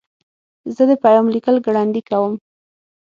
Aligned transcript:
زه 0.75 0.83
د 0.89 0.91
پیام 1.03 1.25
لیکل 1.35 1.55
ګړندي 1.65 2.01
کوم. 2.09 2.33